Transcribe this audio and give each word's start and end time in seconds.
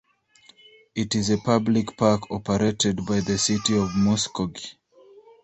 It 0.95 1.13
is 1.13 1.29
a 1.29 1.37
public 1.37 1.95
park 1.95 2.31
operated 2.31 3.05
by 3.05 3.19
the 3.19 3.37
City 3.37 3.77
of 3.77 3.89
Muskogee. 3.91 4.73